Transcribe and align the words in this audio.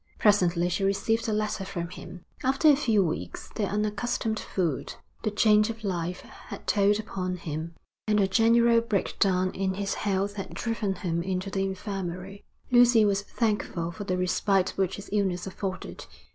Presently 0.17 0.67
she 0.69 0.83
received 0.83 1.29
a 1.29 1.31
letter 1.31 1.63
from 1.63 1.89
him. 1.89 2.25
After 2.43 2.67
a 2.67 2.75
few 2.75 3.05
weeks, 3.05 3.49
the 3.53 3.65
unaccustomed 3.67 4.39
food, 4.39 4.95
the 5.21 5.29
change 5.29 5.69
of 5.69 5.83
life, 5.83 6.21
had 6.21 6.65
told 6.65 6.99
upon 6.99 7.35
him; 7.37 7.75
and 8.07 8.19
a 8.19 8.27
general 8.27 8.81
breakdown 8.81 9.51
in 9.51 9.75
his 9.75 9.93
health 9.93 10.37
had 10.37 10.55
driven 10.55 10.95
him 10.95 11.21
into 11.21 11.51
the 11.51 11.61
infirmary. 11.63 12.43
Lucy 12.71 13.05
was 13.05 13.21
thankful 13.21 13.91
for 13.91 14.03
the 14.03 14.17
respite 14.17 14.69
which 14.71 14.95
his 14.95 15.07
illness 15.13 15.45
afforded. 15.45 16.07